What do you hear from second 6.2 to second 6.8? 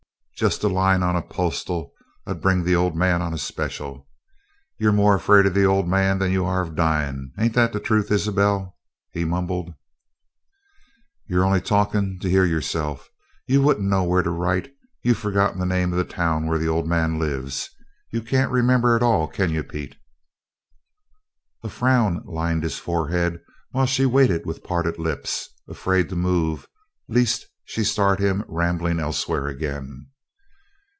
you are of